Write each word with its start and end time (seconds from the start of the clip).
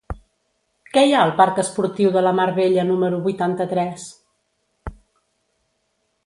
Què 0.95 1.01
hi 1.07 1.11
ha 1.17 1.19
al 1.25 1.33
parc 1.41 1.61
Esportiu 1.63 2.13
de 2.15 2.23
la 2.27 2.31
Mar 2.39 2.47
Bella 2.55 2.87
número 2.93 3.21
vuitanta-tres? 3.27 4.07